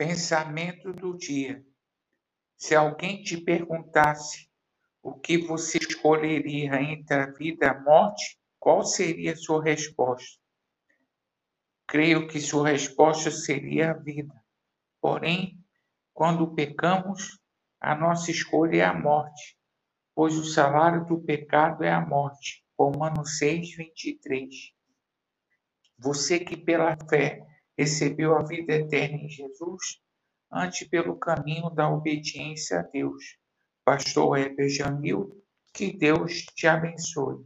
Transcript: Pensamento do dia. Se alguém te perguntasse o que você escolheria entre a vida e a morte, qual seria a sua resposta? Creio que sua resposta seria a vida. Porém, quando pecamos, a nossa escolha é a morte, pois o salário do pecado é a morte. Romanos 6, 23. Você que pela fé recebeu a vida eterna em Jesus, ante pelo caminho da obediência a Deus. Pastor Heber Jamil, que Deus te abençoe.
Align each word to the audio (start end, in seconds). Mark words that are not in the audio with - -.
Pensamento 0.00 0.94
do 0.94 1.14
dia. 1.14 1.62
Se 2.56 2.74
alguém 2.74 3.22
te 3.22 3.36
perguntasse 3.36 4.48
o 5.02 5.12
que 5.12 5.36
você 5.36 5.76
escolheria 5.76 6.80
entre 6.80 7.14
a 7.16 7.26
vida 7.26 7.66
e 7.66 7.68
a 7.68 7.78
morte, 7.78 8.40
qual 8.58 8.82
seria 8.82 9.34
a 9.34 9.36
sua 9.36 9.62
resposta? 9.62 10.40
Creio 11.86 12.26
que 12.26 12.40
sua 12.40 12.70
resposta 12.70 13.30
seria 13.30 13.90
a 13.90 13.92
vida. 13.92 14.32
Porém, 15.02 15.62
quando 16.14 16.54
pecamos, 16.54 17.38
a 17.78 17.94
nossa 17.94 18.30
escolha 18.30 18.78
é 18.78 18.84
a 18.86 18.94
morte, 18.94 19.54
pois 20.14 20.34
o 20.38 20.46
salário 20.46 21.04
do 21.04 21.20
pecado 21.20 21.84
é 21.84 21.92
a 21.92 22.00
morte. 22.00 22.64
Romanos 22.74 23.36
6, 23.36 23.76
23. 23.76 24.72
Você 25.98 26.40
que 26.40 26.56
pela 26.56 26.96
fé 27.06 27.49
recebeu 27.80 28.36
a 28.36 28.42
vida 28.42 28.74
eterna 28.74 29.16
em 29.16 29.28
Jesus, 29.30 30.02
ante 30.52 30.86
pelo 30.86 31.16
caminho 31.16 31.70
da 31.70 31.90
obediência 31.90 32.80
a 32.80 32.82
Deus. 32.82 33.38
Pastor 33.82 34.36
Heber 34.36 34.68
Jamil, 34.68 35.42
que 35.72 35.90
Deus 35.90 36.44
te 36.54 36.66
abençoe. 36.66 37.42